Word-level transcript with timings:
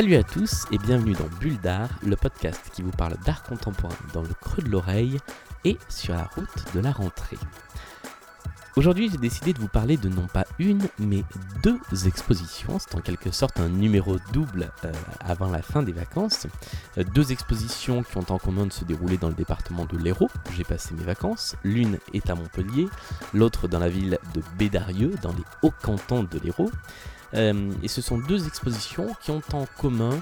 Salut 0.00 0.14
à 0.16 0.22
tous 0.22 0.64
et 0.72 0.78
bienvenue 0.78 1.12
dans 1.12 1.28
Bulle 1.40 1.60
d'Art, 1.60 1.90
le 2.02 2.16
podcast 2.16 2.70
qui 2.72 2.80
vous 2.80 2.90
parle 2.90 3.18
d'art 3.26 3.42
contemporain 3.42 3.94
dans 4.14 4.22
le 4.22 4.32
creux 4.32 4.62
de 4.62 4.70
l'oreille 4.70 5.18
et 5.66 5.76
sur 5.90 6.14
la 6.14 6.24
route 6.24 6.74
de 6.74 6.80
la 6.80 6.90
rentrée. 6.90 7.36
Aujourd'hui, 8.76 9.10
j'ai 9.12 9.18
décidé 9.18 9.52
de 9.52 9.58
vous 9.58 9.68
parler 9.68 9.98
de 9.98 10.08
non 10.08 10.26
pas 10.26 10.46
une, 10.58 10.88
mais 10.98 11.22
deux 11.62 11.78
expositions. 12.06 12.78
C'est 12.78 12.94
en 12.94 13.02
quelque 13.02 13.30
sorte 13.30 13.60
un 13.60 13.68
numéro 13.68 14.16
double 14.32 14.72
euh, 14.86 14.92
avant 15.20 15.50
la 15.50 15.60
fin 15.60 15.82
des 15.82 15.92
vacances. 15.92 16.46
Euh, 16.96 17.04
deux 17.04 17.30
expositions 17.30 18.02
qui 18.02 18.16
ont 18.16 18.24
en 18.30 18.38
commun 18.38 18.64
de 18.64 18.72
se 18.72 18.86
dérouler 18.86 19.18
dans 19.18 19.28
le 19.28 19.34
département 19.34 19.84
de 19.84 19.98
l'Hérault, 19.98 20.30
j'ai 20.56 20.64
passé 20.64 20.94
mes 20.94 21.04
vacances. 21.04 21.56
L'une 21.62 21.98
est 22.14 22.30
à 22.30 22.34
Montpellier, 22.34 22.88
l'autre 23.34 23.68
dans 23.68 23.78
la 23.80 23.90
ville 23.90 24.18
de 24.32 24.40
Bédarieux, 24.58 25.12
dans 25.20 25.32
les 25.32 25.44
hauts 25.60 25.74
cantons 25.82 26.22
de 26.22 26.38
l'Hérault. 26.38 26.70
Euh, 27.34 27.72
et 27.82 27.88
ce 27.88 28.02
sont 28.02 28.18
deux 28.18 28.46
expositions 28.46 29.14
qui 29.20 29.30
ont 29.30 29.42
en 29.52 29.66
commun 29.78 30.20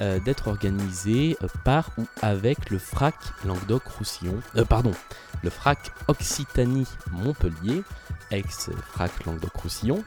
euh, 0.00 0.20
d'être 0.20 0.48
organisées 0.48 1.36
euh, 1.42 1.46
par 1.64 1.90
ou 1.96 2.06
avec 2.22 2.70
le 2.70 2.78
FRAC 2.78 3.14
Languedoc-Roussillon, 3.44 4.40
pardon, 4.68 4.92
le 5.42 5.50
FRAC 5.50 5.90
Occitanie-Montpellier, 6.08 7.82
ex-FRAC 8.30 9.24
Languedoc-Roussillon, 9.24 10.04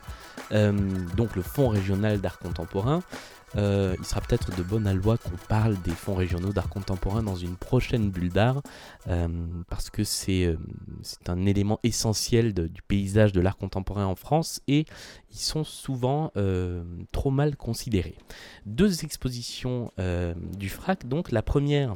donc 0.51 1.35
le 1.35 1.41
Fonds 1.41 1.69
régional 1.69 2.21
d'art 2.21 2.39
contemporain, 2.39 3.01
euh, 3.55 3.95
il 3.99 4.05
sera 4.05 4.21
peut-être 4.21 4.55
de 4.55 4.63
bonne 4.63 4.91
loi 4.93 5.17
qu'on 5.17 5.37
parle 5.47 5.79
des 5.81 5.91
fonds 5.91 6.15
régionaux 6.15 6.53
d'art 6.53 6.69
contemporain 6.69 7.21
dans 7.21 7.35
une 7.35 7.55
prochaine 7.55 8.09
bulle 8.09 8.29
d'art, 8.29 8.61
euh, 9.07 9.27
parce 9.69 9.89
que 9.89 10.01
euh, 10.01 10.55
c'est 11.01 11.29
un 11.29 11.45
élément 11.45 11.79
essentiel 11.83 12.53
du 12.53 12.81
paysage 12.81 13.31
de 13.31 13.41
l'art 13.41 13.57
contemporain 13.57 14.05
en 14.05 14.15
France 14.15 14.61
et 14.67 14.85
ils 15.31 15.37
sont 15.37 15.63
souvent 15.63 16.31
trop 17.11 17.31
mal 17.31 17.55
considérés. 17.55 18.15
Deux 18.65 19.03
expositions 19.03 19.91
du 20.57 20.69
FRAC, 20.69 21.07
donc 21.07 21.31
la 21.31 21.41
première 21.41 21.95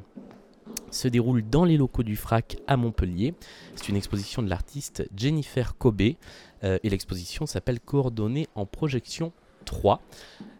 se 0.91 1.07
déroule 1.07 1.43
dans 1.47 1.65
les 1.65 1.77
locaux 1.77 2.03
du 2.03 2.15
FRAC 2.15 2.57
à 2.67 2.77
Montpellier. 2.77 3.33
C'est 3.75 3.89
une 3.89 3.95
exposition 3.95 4.41
de 4.41 4.49
l'artiste 4.49 5.07
Jennifer 5.15 5.77
Kobe 5.77 6.13
et 6.63 6.89
l'exposition 6.89 7.45
s'appelle 7.45 7.79
Coordonnées 7.79 8.47
en 8.55 8.65
projection 8.65 9.31
3. 9.65 10.01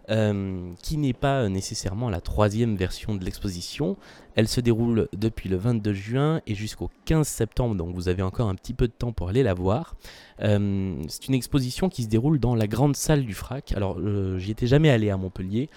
Euh, 0.10 0.72
qui 0.82 0.96
n'est 0.96 1.12
pas 1.12 1.50
nécessairement 1.50 2.10
la 2.10 2.22
troisième 2.22 2.78
version 2.78 3.14
de 3.14 3.26
l'exposition. 3.26 3.98
Elle 4.36 4.48
se 4.48 4.62
déroule 4.62 5.10
depuis 5.12 5.50
le 5.50 5.58
22 5.58 5.92
juin 5.92 6.42
et 6.48 6.56
jusqu'au 6.56 6.90
15 7.04 7.28
septembre, 7.28 7.76
donc 7.76 7.94
vous 7.94 8.08
avez 8.08 8.24
encore 8.24 8.48
un 8.48 8.56
petit 8.56 8.74
peu 8.74 8.88
de 8.88 8.94
temps 8.94 9.12
pour 9.12 9.28
aller 9.28 9.44
la 9.44 9.54
voir. 9.54 9.98
Euh, 10.40 10.96
c'est 11.10 11.28
une 11.28 11.34
exposition 11.34 11.90
qui 11.90 12.04
se 12.04 12.08
déroule 12.08 12.40
dans 12.40 12.56
la 12.56 12.68
grande 12.68 12.96
salle 12.96 13.26
du 13.26 13.34
FRAC. 13.34 13.74
Alors, 13.74 13.98
euh, 14.00 14.38
j'y 14.38 14.52
étais 14.52 14.68
jamais 14.68 14.90
allé 14.90 15.10
à 15.10 15.18
Montpellier. 15.18 15.70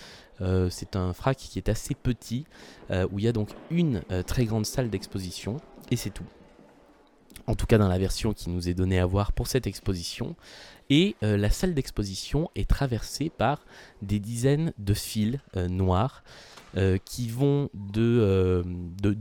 c'est 0.71 0.95
un 0.95 1.13
FRAC 1.13 1.37
qui 1.37 1.59
est 1.59 1.69
assez 1.69 1.97
petit, 1.97 2.45
où 2.91 3.19
il 3.19 3.25
y 3.25 3.29
a 3.29 3.33
donc 3.33 3.49
une 3.71 4.03
très 4.27 4.45
grande 4.45 4.65
salle 4.65 4.91
d'exposition, 4.91 5.57
et 5.91 5.97
c'est 5.97 6.11
tout 6.11 6.25
en 7.47 7.55
tout 7.55 7.67
cas 7.67 7.79
dans 7.79 7.89
la 7.89 7.99
version 7.99 8.33
qui 8.33 8.51
nous 8.51 8.69
est 8.69 8.75
donnée 8.75 9.01
à 9.01 9.07
voir 9.07 9.33
pour 9.33 9.47
cette 9.47 9.67
exposition. 9.67 10.37
Et 10.91 11.15
euh, 11.23 11.37
la 11.37 11.51
salle 11.51 11.75
d'exposition 11.75 12.51
est 12.57 12.69
traversée 12.69 13.31
par 13.31 13.61
des 14.03 14.19
dizaines 14.19 14.73
de 14.79 14.95
fils 14.95 15.39
euh, 15.57 15.69
noirs 15.69 16.25
euh, 16.77 16.99
qui 17.05 17.29
vont 17.29 17.71
de, 17.75 18.63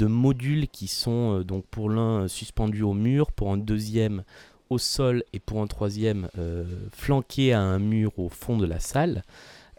modules 0.08 0.68
qui 0.68 0.88
sont 0.88 1.42
donc 1.42 1.66
pour 1.68 1.90
l'un 1.90 2.28
suspendus 2.28 2.82
au 2.82 2.94
mur, 2.94 3.32
pour 3.32 3.54
un 3.54 3.58
deuxième 3.58 4.24
au 4.70 4.78
sol 4.78 5.24
et 5.34 5.40
pour 5.40 5.62
un 5.62 5.68
troisième 5.68 6.30
flanqué 6.92 7.54
à 7.54 7.62
un 7.62 7.80
mur 7.80 8.18
au 8.20 8.30
fond 8.30 8.58
de 8.58 8.68
la 8.68 8.80
salle. 8.80 9.24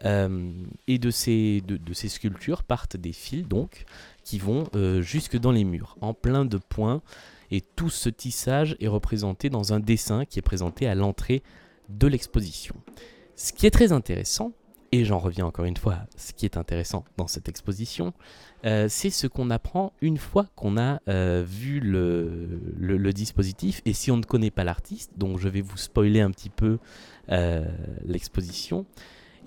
et 0.03 0.99
de 0.99 1.11
ces, 1.11 1.61
de, 1.65 1.77
de, 1.77 1.93
ces 1.93 2.09
sculptures 2.09 2.63
partent 2.63 2.97
des 2.97 3.13
fils 3.13 3.47
donc 3.47 3.85
qui 4.25 4.37
vont 4.37 4.65
jusque 4.99 5.37
dans 5.37 5.53
les 5.53 5.63
murs, 5.63 5.95
en 6.01 6.13
plein 6.13 6.43
de 6.43 6.57
points 6.57 7.01
et 7.51 7.61
tout 7.61 7.89
ce 7.89 8.09
tissage 8.09 8.75
est 8.79 8.87
représenté 8.87 9.49
dans 9.49 9.73
un 9.73 9.79
dessin 9.79 10.25
qui 10.25 10.39
est 10.39 10.43
présenté 10.43 10.87
à 10.87 10.95
l'entrée 10.95 11.43
de 11.89 12.07
l'exposition. 12.07 12.75
Ce 13.35 13.53
qui 13.53 13.67
est 13.67 13.71
très 13.71 13.91
intéressant, 13.91 14.53
et 14.93 15.05
j'en 15.05 15.19
reviens 15.19 15.45
encore 15.45 15.65
une 15.65 15.77
fois, 15.77 15.99
ce 16.17 16.33
qui 16.33 16.45
est 16.45 16.57
intéressant 16.57 17.05
dans 17.17 17.27
cette 17.27 17.47
exposition, 17.47 18.13
euh, 18.65 18.87
c'est 18.89 19.09
ce 19.09 19.25
qu'on 19.25 19.49
apprend 19.49 19.93
une 20.01 20.17
fois 20.17 20.47
qu'on 20.55 20.77
a 20.77 20.99
euh, 21.07 21.43
vu 21.47 21.79
le, 21.79 23.11
dispositif. 23.13 23.81
Et 23.85 23.93
si 23.93 24.11
on 24.11 24.17
ne 24.17 24.23
connaît 24.23 24.51
pas 24.51 24.63
l'artiste, 24.63 25.11
donc 25.17 25.39
je 25.39 25.47
vais 25.47 25.61
vous 25.61 25.77
spoiler 25.77 26.21
un 26.21 26.31
petit 26.31 26.49
peu 26.49 26.77
euh, 27.31 27.65
l'exposition, 28.05 28.85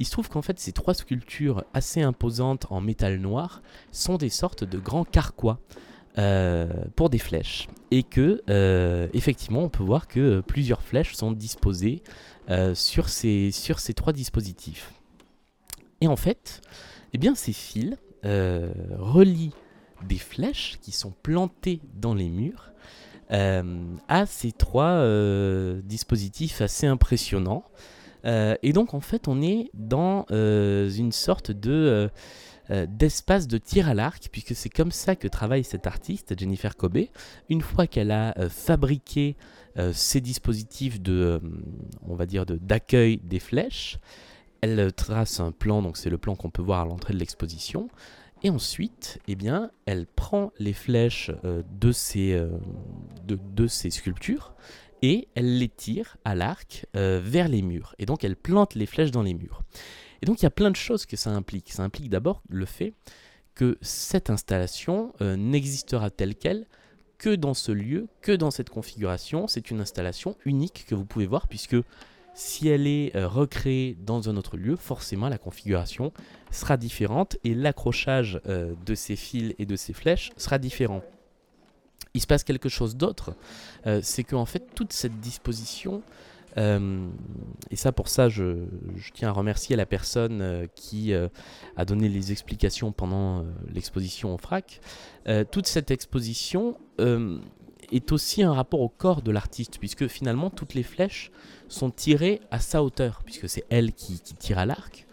il 0.01 0.07
se 0.07 0.13
trouve 0.13 0.29
qu'en 0.29 0.43
fait 0.43 0.59
ces 0.59 0.73
trois 0.73 0.95
sculptures 0.95 1.65
assez 1.75 2.03
imposantes 2.03 2.67
en 2.71 2.81
métal 2.81 3.19
noir 3.19 3.63
sont 3.93 4.17
des 4.17 4.31
sortes 4.31 4.65
de 4.65 4.79
grands 4.79 5.05
carquois. 5.05 5.61
Euh, 6.17 6.69
pour 6.95 7.11
des 7.11 7.19
flèches. 7.19 7.67
Et 7.91 8.05
que, 8.05 8.41
euh, 8.49 9.09
effectivement, 9.15 9.65
on 9.65 9.69
peut 9.69 9.83
voir 9.83 10.07
que 10.07 10.21
euh, 10.21 10.43
plusieurs 10.43 10.81
flèches 10.81 11.15
sont 11.15 11.33
disposées 11.33 12.05
sur, 12.75 13.09
ces, 13.09 13.51
sur 13.51 13.81
ces 13.81 13.95
trois 13.95 14.13
dispositifs. 14.13 14.93
Et 16.01 16.07
en 16.07 16.15
fait, 16.15 16.61
eh 17.15 17.19
bien, 17.19 17.35
ces 17.35 17.55
fils 17.55 17.97
relient 18.23 19.55
des 20.07 20.19
flèches 20.19 20.79
qui 20.83 20.93
sont 20.93 21.13
plantées 21.23 21.81
dans 21.95 22.15
les 22.15 22.29
murs 22.29 22.71
à 23.31 24.27
ces 24.27 24.53
trois 24.53 25.03
dispositifs 25.85 26.61
assez 26.61 26.87
impressionnants. 26.87 27.65
et 28.25 28.73
donc, 28.75 28.93
en 28.93 29.01
fait, 29.01 29.27
on 29.27 29.41
est 29.41 29.71
dans 29.73 30.27
une 30.29 31.13
sorte 31.13 31.51
de 31.51 32.11
euh, 32.71 32.87
d'espace 32.89 33.47
de 33.47 33.59
tir 33.59 33.91
à 33.91 33.95
l'arc, 33.95 34.29
puisque 34.33 34.55
c'est 34.55 34.71
comme 34.71 34.91
ça 34.91 35.17
que 35.17 35.29
travaille 35.29 35.65
cette 35.65 35.87
artiste, 35.87 36.39
Jennifer 36.39 36.77
Kobe. 36.77 36.99
Une 37.51 37.61
fois 37.61 37.87
qu'elle 37.87 38.11
a 38.11 38.35
euh, 38.39 38.49
fabriqué 38.49 39.37
euh, 39.77 39.93
ces 39.93 40.23
dispositifs 40.23 41.03
de, 41.03 41.43
on 42.09 42.15
va 42.15 42.25
dire, 42.25 42.47
d'accueil 42.47 43.19
des 43.19 43.39
flèches, 43.39 43.99
elle 44.63 44.93
trace 44.95 45.41
un 45.41 45.53
plan, 45.53 45.83
donc 45.83 45.99
c'est 45.99 46.09
le 46.09 46.17
plan 46.17 46.37
qu'on 46.37 46.49
peut 46.49 46.63
voir 46.63 46.81
à 46.81 46.85
l'entrée 46.87 47.13
de 47.13 47.19
l'exposition. 47.19 47.89
Et 48.43 48.49
ensuite, 48.49 49.19
eh 49.29 49.35
bien, 49.35 49.71
elle 49.85 50.07
prend 50.07 50.51
les 50.59 50.73
flèches 50.73 51.31
de, 51.43 51.93
ces, 51.93 52.33
de, 53.27 53.39
de, 53.55 53.67
sculptures 53.67 54.55
et 55.03 55.29
elle 55.35 55.59
les 55.59 55.69
tire 55.69 56.19
à 56.25 56.35
l'arc 56.35 56.87
vers 56.93 57.49
les 57.49 57.63
murs. 57.63 57.95
Et 57.99 58.05
donc 58.05 58.23
elle 58.23 58.37
plante 58.37 58.75
les 58.75 58.85
flèches 58.85 59.11
dans 59.11 59.23
les 59.23 59.33
murs. 59.33 59.63
Et 60.25 60.27
donc 60.27 60.41
il 60.41 60.45
y 60.45 60.47
a 60.47 60.51
plein 60.51 60.71
de 60.71 60.77
choses 60.77 61.05
que 61.05 61.19
ça 61.19 61.29
implique. 61.29 61.71
Ça 61.71 61.83
implique 61.83 62.09
d'abord 62.09 62.41
le 62.49 62.65
fait 62.65 62.95
que 63.55 63.77
cette 63.83 64.31
installation 64.31 65.13
euh, 65.21 65.37
n'existera 65.37 66.09
telle 66.09 66.35
qu'elle 66.35 66.67
que 67.19 67.35
dans 67.35 67.53
ce 67.53 67.73
lieu, 67.73 68.09
que 68.23 68.33
dans 68.33 68.51
cette 68.51 68.71
configuration. 68.71 69.49
C'est 69.49 69.71
une 69.71 69.83
installation 69.83 70.35
unique 70.47 70.87
que 70.89 70.95
vous 70.95 71.05
pouvez 71.05 71.27
voir 71.27 71.47
puisque 71.47 71.77
si 72.33 72.69
elle 72.69 72.87
est 72.87 73.15
euh, 73.15 73.29
recréée 73.29 73.99
dans 74.01 74.31
un 74.31 74.39
autre 74.39 74.57
lieu, 74.57 74.77
forcément 74.77 75.29
la 75.29 75.37
configuration 75.37 76.11
sera 76.51 76.79
différente 76.79 77.37
et 77.45 77.55
l'accrochage 77.55 78.41
euh, 78.47 78.73
de 78.87 78.95
ces 78.95 79.17
fils 79.17 79.53
et 79.59 79.67
de 79.67 79.77
ces 79.77 79.93
flèches 79.93 80.33
sera 80.39 80.59
différent. 80.59 81.03
Il 82.15 82.23
se 82.23 82.27
passe 82.27 82.45
quelque 82.45 82.71
chose 82.71 82.97
d'autre, 82.97 83.35
c'est 84.01 84.23
qu'en 84.23 84.47
fait 84.47 84.65
toute 84.77 84.93
cette 84.93 85.19
disposition 85.21 86.01
euh, 86.57 87.09
et 87.71 87.77
ça, 87.77 87.93
pour 87.93 88.09
ça, 88.09 88.29
je, 88.29 88.65
tiens 89.13 89.29
à 89.29 89.33
remercier 89.33 89.77
la 89.77 89.87
personne 89.87 90.41
euh, 90.41 90.67
qui 90.75 91.13
euh, 91.13 91.29
a 91.77 91.85
donné 91.85 92.09
les 92.09 92.33
explications 92.33 92.93
pendant 92.93 93.45
l'exposition 93.73 94.35
au 94.35 94.39
FRAC. 94.39 94.81
toute 95.51 95.67
cette 95.67 95.91
exposition 95.91 96.77
est 97.93 98.13
aussi 98.13 98.43
un 98.43 98.53
rapport 98.53 98.81
au 98.81 98.89
corps 98.89 99.23
de 99.23 99.31
l'artiste, 99.31 99.79
puisque 99.79 100.07
finalement, 100.07 100.51
toutes 100.51 100.75
les 100.75 100.83
flèches 100.83 101.31
sont 101.69 101.91
tirées 101.91 102.41
à 102.51 102.61
sa 102.61 102.83
hauteur, 102.83 103.23
puisque 103.25 103.49
c'est 103.49 103.65
elle 103.71 103.93
qui, 103.93 104.21
qui, 104.21 104.35
tire 104.35 104.59
à 104.59 104.67
l'arc, 104.67 105.07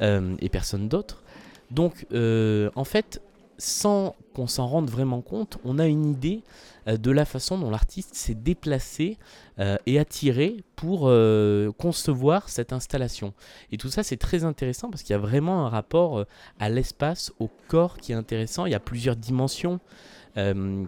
et 0.00 0.48
personne 0.48 0.88
d'autre. 0.88 1.22
Donc, 1.70 2.06
en 2.12 2.84
fait, 2.84 3.20
sans 3.58 4.14
qu'on 4.34 4.46
s'en 4.46 4.66
rende 4.66 4.90
vraiment 4.90 5.22
compte, 5.22 5.58
on 5.64 5.78
a 5.78 5.86
une 5.86 6.04
idée 6.04 6.42
euh, 6.88 6.96
de 6.96 7.10
la 7.10 7.24
façon 7.24 7.58
dont 7.58 7.70
l'artiste 7.70 8.14
s'est 8.14 8.34
déplacé 8.34 9.18
euh, 9.58 9.76
et 9.86 9.98
attiré 9.98 10.62
pour 10.76 11.04
euh, 11.04 11.72
concevoir 11.72 12.48
cette 12.48 12.72
installation. 12.72 13.32
Et 13.72 13.78
tout 13.78 13.88
ça, 13.88 14.02
c'est 14.02 14.18
très 14.18 14.44
intéressant 14.44 14.90
parce 14.90 15.02
qu'il 15.02 15.12
y 15.12 15.16
a 15.16 15.20
vraiment 15.20 15.66
un 15.66 15.68
rapport 15.68 16.24
à 16.58 16.68
l'espace, 16.68 17.32
au 17.38 17.48
corps 17.68 17.96
qui 17.96 18.12
est 18.12 18.16
intéressant. 18.16 18.66
Il 18.66 18.72
y 18.72 18.76
a 18.76 18.80
plusieurs 18.80 19.16
dimensions 19.16 19.80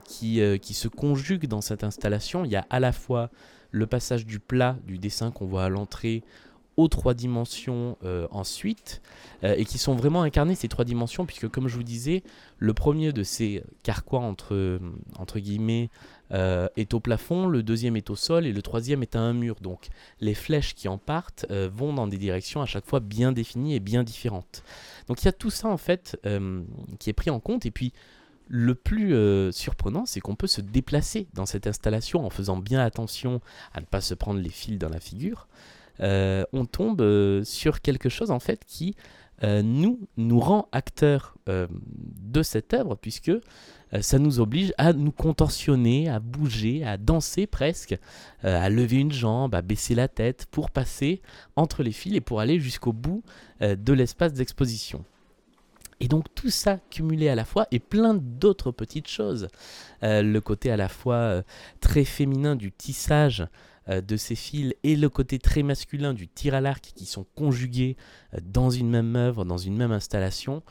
qui, 0.05 0.43
qui 0.61 0.75
se 0.75 0.89
conjuguent 0.89 1.47
dans 1.47 1.63
cette 1.63 1.83
installation. 1.83 2.45
Il 2.45 2.51
y 2.51 2.57
a 2.57 2.67
à 2.69 2.81
la 2.81 2.93
fois 2.93 3.31
le 3.71 3.87
passage 3.87 4.27
du 4.27 4.41
plat 4.41 4.77
du 4.87 4.99
dessin 4.99 5.31
qu'on 5.31 5.47
voit 5.47 5.65
à 5.65 5.69
l'entrée 5.71 6.23
aux 6.79 6.89
trois 6.89 7.13
dimensions 7.13 7.99
ensuite, 8.31 9.03
et 9.43 9.65
qui 9.65 9.79
sont 9.79 9.95
vraiment 9.95 10.23
incarnées 10.23 10.55
ces 10.55 10.69
trois 10.69 10.85
dimensions, 10.85 11.27
puisque 11.27 11.49
comme 11.49 11.69
je 11.69 11.77
vous 11.77 11.83
disais, 11.83 12.23
le 12.59 12.73
premier 12.73 13.13
de 13.13 13.23
ces 13.25 13.63
carquois 13.83 14.21
entre, 14.21 14.81
entre 15.19 15.41
guillemets 15.41 15.91
est 16.31 16.95
au 16.95 17.01
plafond, 17.01 17.49
le 17.49 17.63
deuxième 17.63 17.97
est 17.97 18.11
au 18.11 18.17
sol, 18.17 18.47
et 18.47 18.53
le 18.53 18.63
troisième 18.63 19.03
est 19.03 19.17
à 19.17 19.21
un 19.21 19.33
mur. 19.33 19.57
Donc 19.61 19.89
les 20.21 20.35
flèches 20.35 20.75
qui 20.75 20.89
en 20.89 20.99
partent 20.99 21.47
vont 21.51 21.93
dans 21.93 22.07
des 22.07 22.19
directions 22.19 22.63
à 22.63 22.67
chaque 22.67 22.87
fois 22.87 23.01
bien 23.01 23.33
définies 23.33 23.75
et 23.75 23.81
bien 23.81 24.05
différentes. 24.05 24.63
Donc 25.09 25.23
il 25.23 25.25
y 25.25 25.29
a 25.29 25.33
tout 25.33 25.51
ça 25.51 25.69
en 25.69 25.79
fait 25.79 26.17
qui 27.01 27.11
est 27.11 27.15
pris 27.15 27.31
en 27.31 27.41
compte, 27.41 27.67
et 27.67 27.73
puis 27.73 27.93
le 28.51 28.75
plus 28.75 29.15
euh, 29.15 29.53
surprenant, 29.53 30.07
c'est 30.07 30.21
qu'on 30.21 30.35
peut 30.35 30.47
se 30.47 30.63
déplacer 30.63 31.27
dans 31.35 31.45
cette 31.45 31.67
installation 31.67 32.25
en 32.25 32.31
faisant 32.31 32.57
bien 32.57 32.81
attention 32.81 33.43
à 33.75 33.81
ne 33.81 33.85
pas 33.85 34.01
se 34.01 34.15
prendre 34.15 34.41
les 34.41 34.49
fils 34.49 34.79
dans 34.79 34.89
la 34.89 35.01
figure. 35.01 35.49
Euh, 36.01 36.45
on 36.53 36.65
tombe 36.65 37.01
euh, 37.01 37.43
sur 37.45 37.81
quelque 37.81 38.09
chose 38.09 38.31
en 38.31 38.41
fait 38.41 38.65
qui 38.67 38.95
nous, 39.63 40.01
nous 40.17 40.41
rend 40.41 40.67
acteurs 40.73 41.37
de 41.47 42.43
cette 42.43 42.75
œuvre 42.75 42.97
puisque 42.97 43.31
ça 44.01 44.19
nous 44.19 44.41
oblige 44.41 44.75
à 44.79 44.93
nous 44.93 45.13
contorsionner, 45.13 46.09
à 46.09 46.19
bouger, 46.19 46.85
à 46.85 46.97
danser 46.97 47.47
presque, 47.47 47.97
à 48.43 48.69
lever 48.69 48.97
une 48.97 49.13
jambe, 49.13 49.55
à 49.55 49.63
baisser 49.63 49.95
la 49.95 50.09
tête 50.09 50.47
pour 50.51 50.73
passer 50.73 51.23
entre 51.55 51.85
les 51.85 51.93
fils 51.93 52.17
et 52.17 52.21
pour 52.21 52.41
aller 52.41 52.59
jusqu'au 52.59 52.93
bout 52.93 53.23
de 53.61 53.93
l'espace 53.93 54.33
d'exposition. 54.33 55.05
Et 56.01 56.09
donc 56.09 56.27
tout 56.35 56.51
ça 56.51 56.79
cumulé 56.91 57.29
à 57.29 57.35
la 57.35 57.45
fois 57.45 57.67
et 57.71 57.79
plein 57.79 58.15
d'autres 58.15 58.71
petites 58.71 59.09
choses. 59.09 59.49
Euh, 60.03 60.23
le 60.23 60.41
côté 60.41 60.71
à 60.71 60.77
la 60.77 60.89
fois 60.89 61.15
euh, 61.15 61.43
très 61.81 62.05
féminin 62.05 62.55
du 62.55 62.71
tissage 62.71 63.41
euh, 63.41 63.47
de 63.89 64.17
ces 64.17 64.35
fils 64.35 64.75
et 64.83 64.97
le 64.97 65.09
côté 65.09 65.39
très 65.39 65.63
masculin 65.63 66.15
du 66.15 66.29
tir 66.29 66.55
à 66.55 66.61
l'arc 66.61 66.93
qui 66.95 67.07
sont 67.07 67.25
conjugués 67.35 67.97
dans 68.43 68.71
une 68.71 68.91
même 68.91 69.17
œuvre, 69.17 69.45
dans 69.45 69.59
une 69.59 69.77
même 69.77 69.93
installation. 69.93 70.63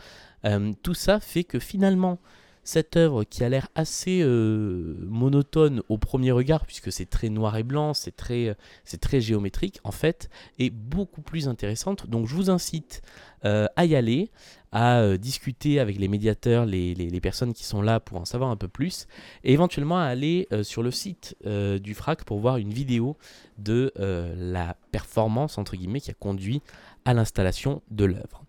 tout 0.84 0.94
ça 0.94 1.20
fait 1.20 1.44
que 1.44 1.60
finalement 1.60 2.20
cette 2.68 2.98
œuvre 2.98 3.24
qui 3.24 3.46
a 3.46 3.50
l'air 3.50 3.70
assez 3.76 4.20
euh, 4.22 4.98
monotone 5.08 5.82
au 5.88 5.98
premier 5.98 6.32
regard, 6.32 6.66
puisque 6.66 6.92
c'est 6.92 7.06
très 7.06 7.30
noir 7.30 7.56
et 7.56 7.64
blanc, 7.64 7.94
c'est 7.94 8.16
très, 8.16 8.50
euh, 8.50 9.20
géométrique, 9.22 9.80
en 9.86 9.92
fait, 9.92 10.30
est 10.60 10.70
beaucoup 10.70 11.22
plus 11.22 11.48
intéressante. 11.48 12.08
Donc 12.08 12.28
je 12.28 12.36
vous 12.36 12.50
incite 12.50 13.02
euh, 13.46 13.68
à 13.78 13.86
y 13.86 13.96
aller, 13.96 14.32
à 14.72 15.18
discuter 15.18 15.80
avec 15.80 15.98
les 15.98 16.08
médiateurs, 16.08 16.66
les, 16.66 17.20
personnes 17.22 17.54
qui 17.54 17.64
sont 17.64 17.82
là 17.82 18.00
pour 18.00 18.20
en 18.20 18.26
savoir 18.26 18.50
un 18.50 18.56
peu 18.56 18.68
plus, 18.68 19.08
et 19.44 19.54
éventuellement 19.54 19.98
à 19.98 20.04
aller 20.04 20.48
sur 20.64 20.84
le 20.84 20.92
site 20.92 21.36
du 21.46 21.94
FRAC 21.94 22.26
pour 22.26 22.40
voir 22.40 22.58
une 22.58 22.72
vidéo 22.74 23.18
de 23.58 23.92
la 23.98 24.76
performance, 24.92 25.58
entre 25.58 25.76
guillemets, 25.76 26.02
qui 26.02 26.12
a 26.12 26.14
conduit 26.14 26.62
à 27.06 27.14
l'installation 27.14 27.82
de 27.92 28.06
l'œuvre. 28.06 28.44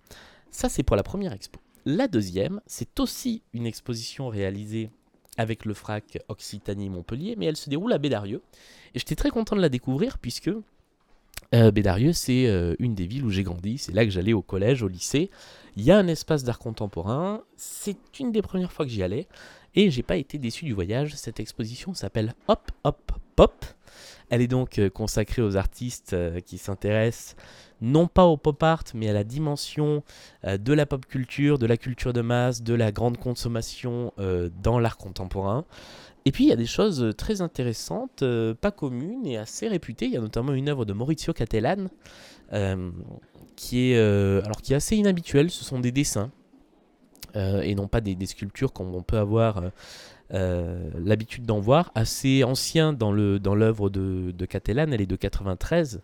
Ça, 0.51 0.69
c'est 0.69 0.83
pour 0.83 0.97
la 0.97 1.03
première 1.03 1.33
expo. 1.33 1.61
La 1.85 2.09
deuxième, 2.09 2.61
c'est 2.67 3.01
aussi 3.01 3.43
une 3.55 3.67
exposition 3.67 4.29
réalisée 4.29 4.91
avec 5.39 5.65
le 5.65 5.73
FRAC 5.73 6.19
Occitanie-Montpellier, 6.29 7.37
mais 7.39 7.47
elle 7.47 7.57
se 7.57 7.71
déroule 7.71 7.93
à 7.93 7.99
Bédarieux. 7.99 8.43
Et 8.95 8.99
j'étais 8.99 9.15
très 9.15 9.31
content 9.31 9.57
de 9.57 9.61
la 9.61 9.69
découvrir 9.69 10.19
puisque 10.19 10.51
euh, 11.55 11.71
Bédarieux, 11.71 12.13
c'est 12.13 12.47
euh, 12.47 12.75
une 12.79 12.95
des 12.95 13.07
villes 13.07 13.25
où 13.25 13.31
j'ai 13.31 13.43
grandi, 13.43 13.79
c'est 13.79 13.93
là 13.93 14.05
que 14.05 14.11
j'allais 14.11 14.35
au 14.35 14.43
collège, 14.43 14.83
au 14.83 14.89
lycée. 14.89 15.31
Il 15.77 15.83
y 15.83 15.91
a 15.91 15.97
un 15.97 16.07
espace 16.07 16.45
d'art 16.45 16.59
contemporain, 16.59 17.43
c'est 17.57 17.97
une 18.21 18.33
des 18.33 18.43
premières 18.43 18.73
fois 18.73 18.85
que 18.85 18.91
j'y 18.91 19.03
allais, 19.03 19.29
et 19.75 19.91
j'ai 19.91 20.03
pas 20.03 20.17
été 20.17 20.39
déçu 20.39 20.67
du 20.67 20.75
voyage. 20.75 21.15
Cette 21.15 21.41
exposition 21.41 21.95
s'appelle 21.95 22.35
Hop 22.49 22.71
Hop 22.85 23.13
Pop. 23.35 23.65
Elle 24.29 24.43
est 24.43 24.49
donc 24.49 24.79
euh, 24.79 24.91
consacrée 24.91 25.41
aux 25.41 25.57
artistes 25.57 26.15
qui 26.45 26.59
s'intéressent 26.59 27.37
non 27.81 28.09
pas 28.09 28.25
au 28.25 28.37
pop 28.37 28.61
art, 28.61 28.83
mais 28.93 29.09
à 29.09 29.13
la 29.13 29.23
dimension 29.23 30.03
de 30.45 30.73
la 30.73 30.85
pop 30.85 31.07
culture, 31.07 31.59
de 31.59 31.67
la 31.67 31.77
culture 31.77 32.13
de 32.13 32.23
masse, 32.23 32.61
de 32.61 32.75
la 32.75 32.91
grande 32.91 33.19
consommation 33.19 34.13
dans 34.61 34.81
l'art 34.81 34.97
contemporain. 34.97 35.65
Et 36.29 36.33
puis 36.33 36.45
il 36.45 36.49
y 36.49 36.53
a 36.53 36.57
des 36.57 36.67
choses 36.67 37.03
euh, 37.03 37.15
très 37.15 37.41
intéressantes, 37.41 38.23
pas 38.61 38.71
communes 38.71 39.25
et 39.25 39.39
assez 39.39 39.67
réputées. 39.67 40.05
Il 40.05 40.13
y 40.13 40.19
a 40.19 40.21
notamment 40.21 40.53
une 40.53 40.69
œuvre 40.69 40.85
de 40.85 40.93
Maurizio 40.93 41.33
Cattelan 41.33 41.87
qui 43.57 43.93
est 43.93 43.99
alors 43.99 44.61
qui 44.61 44.75
est 44.75 44.77
assez 44.77 44.97
inhabituelle. 44.97 45.51
Ce 45.51 45.65
sont 45.65 45.81
des 45.81 45.91
dessins 45.91 46.31
et 47.35 47.75
non 47.75 47.89
pas 47.89 48.01
des, 48.01 48.27
sculptures 48.27 48.73
comme 48.73 48.95
on 48.95 49.03
peut 49.03 49.19
avoir. 49.19 49.63
l'habitude 50.31 51.47
d'en 51.47 51.61
voir, 51.61 51.93
assez 51.95 52.45
ancien 52.45 52.93
dans 52.93 53.11
l'œuvre 53.11 53.91
dans 53.91 54.01
de, 54.01 54.33
de 54.33 54.47
elle 54.65 55.01
est 55.01 55.07
de 55.07 55.17
93. 55.17 56.03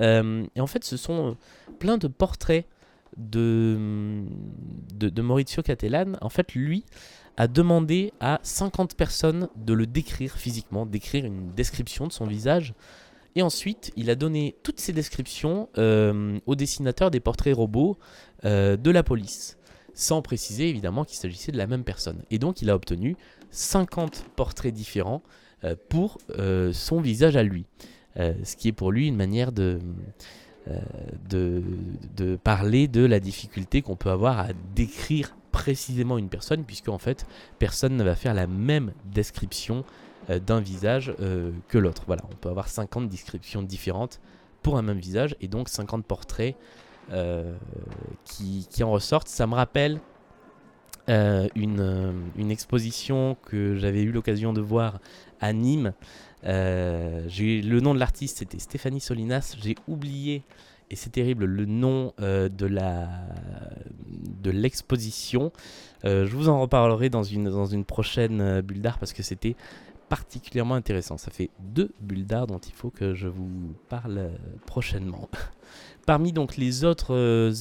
Euh, 0.00 0.44
et 0.54 0.60
en 0.60 0.66
fait, 0.66 0.84
ce 0.84 0.96
sont 0.96 1.36
plein 1.78 1.98
de 1.98 2.08
portraits 2.08 2.66
de, 3.16 4.22
de, 4.94 5.22
Maurizio 5.22 5.62
Cattelan. 5.62 6.12
En 6.20 6.28
fait, 6.28 6.54
lui 6.54 6.84
a 7.38 7.48
demandé 7.48 8.12
à 8.20 8.40
50 8.42 8.96
personnes 8.96 9.48
de 9.56 9.72
le 9.72 9.86
décrire 9.86 10.36
physiquement, 10.36 10.84
d'écrire 10.84 11.24
une 11.24 11.52
description 11.54 12.06
de 12.06 12.12
son 12.12 12.26
visage. 12.26 12.74
Et 13.36 13.42
ensuite, 13.42 13.92
il 13.96 14.10
a 14.10 14.14
donné 14.14 14.56
toutes 14.62 14.80
ces 14.80 14.92
descriptions 14.92 15.68
euh, 15.78 16.38
au 16.46 16.56
dessinateur 16.56 17.10
des 17.10 17.20
portraits 17.20 17.54
robots 17.54 17.96
euh, 18.44 18.76
de 18.76 18.90
la 18.90 19.02
police, 19.02 19.56
sans 19.94 20.20
préciser 20.20 20.68
évidemment 20.68 21.04
qu'il 21.04 21.16
s'agissait 21.16 21.52
de 21.52 21.58
la 21.58 21.66
même 21.66 21.84
personne. 21.84 22.22
Et 22.30 22.38
donc, 22.38 22.60
il 22.60 22.68
a 22.68 22.74
obtenu 22.74 23.16
50 23.50 24.26
portraits 24.36 24.74
différents 24.74 25.22
pour 25.88 26.18
son 26.72 27.00
visage 27.00 27.34
à 27.34 27.42
lui. 27.42 27.66
Euh, 28.18 28.32
ce 28.42 28.56
qui 28.56 28.68
est 28.68 28.72
pour 28.72 28.90
lui 28.90 29.06
une 29.06 29.16
manière 29.16 29.52
de, 29.52 29.78
euh, 29.78 30.47
de, 31.28 31.62
de 32.16 32.36
parler 32.36 32.88
de 32.88 33.04
la 33.04 33.20
difficulté 33.20 33.82
qu'on 33.82 33.96
peut 33.96 34.10
avoir 34.10 34.38
à 34.38 34.48
décrire 34.74 35.36
précisément 35.52 36.18
une 36.18 36.28
personne, 36.28 36.64
puisque 36.64 36.88
en 36.88 36.98
fait, 36.98 37.26
personne 37.58 37.96
ne 37.96 38.04
va 38.04 38.14
faire 38.14 38.34
la 38.34 38.46
même 38.46 38.92
description 39.06 39.84
euh, 40.30 40.38
d'un 40.38 40.60
visage 40.60 41.12
que 41.68 41.78
l'autre. 41.78 42.02
Voilà, 42.06 42.22
on 42.30 42.34
peut 42.36 42.48
avoir 42.48 42.68
50 42.68 43.08
descriptions 43.08 43.62
différentes 43.62 44.20
pour 44.62 44.76
un 44.76 44.82
même 44.82 44.98
visage, 44.98 45.36
et 45.40 45.48
donc 45.48 45.68
50 45.68 46.04
portraits 46.04 46.56
qui, 48.24 48.82
en 48.82 48.90
ressortent. 48.90 49.28
Ça 49.28 49.46
me 49.46 49.54
rappelle 49.54 49.98
une, 51.08 52.50
exposition 52.50 53.36
que 53.46 53.76
j'avais 53.76 54.02
eu 54.02 54.12
l'occasion 54.12 54.52
de 54.52 54.60
voir 54.60 55.00
à 55.40 55.52
Nîmes, 55.52 55.92
euh, 56.44 57.28
le 57.28 57.80
nom 57.80 57.94
de 57.94 57.98
l'artiste, 57.98 58.38
c'était 58.38 58.58
Stéphanie 58.58 59.00
Solinas. 59.00 59.56
J'ai 59.60 59.76
oublié, 59.86 60.42
et 60.90 60.96
c'est 60.96 61.10
terrible, 61.10 61.44
le 61.44 61.66
nom 61.66 62.12
euh, 62.20 62.48
de 62.48 62.66
la 62.66 63.08
de 64.06 64.50
l'exposition. 64.50 65.52
Euh, 66.04 66.26
je 66.26 66.36
vous 66.36 66.48
en 66.48 66.60
reparlerai 66.60 67.10
dans 67.10 67.24
une, 67.24 67.50
dans 67.50 67.66
une 67.66 67.84
prochaine 67.84 68.60
bulle 68.60 68.80
d'art 68.80 68.98
parce 68.98 69.12
que 69.12 69.22
c'était 69.22 69.56
particulièrement 70.08 70.74
intéressant. 70.74 71.18
Ça 71.18 71.30
fait 71.30 71.50
deux 71.58 71.90
bulles 72.00 72.24
d'art 72.24 72.46
dont 72.46 72.58
il 72.58 72.72
faut 72.72 72.90
que 72.90 73.14
je 73.14 73.28
vous 73.28 73.74
parle 73.88 74.30
prochainement. 74.64 75.28
Parmi 76.06 76.32
donc 76.32 76.56
les 76.56 76.84
autres 76.84 77.12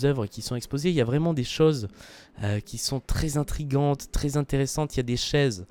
œuvres 0.06 0.28
qui 0.28 0.42
sont 0.42 0.56
exposées, 0.56 0.90
il 0.90 0.96
y 0.96 1.02
a 1.02 1.06
vraiment 1.06 1.34
des 1.34 1.44
choses 1.44 1.90
qui 2.64 2.78
sont 2.78 3.02
très 3.02 3.36
intrigantes, 3.38 4.10
très 4.12 4.38
intéressantes. 4.38 4.96
Il 4.96 4.98
y 4.98 5.02
a 5.02 5.04
des 5.04 5.18
chaises 5.18 5.66